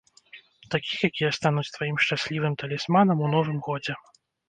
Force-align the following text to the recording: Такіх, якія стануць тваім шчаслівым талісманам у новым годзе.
Такіх, 0.75 0.97
якія 1.09 1.29
стануць 1.37 1.73
тваім 1.77 2.01
шчаслівым 2.07 2.53
талісманам 2.65 3.17
у 3.27 3.33
новым 3.39 3.65
годзе. 3.73 3.93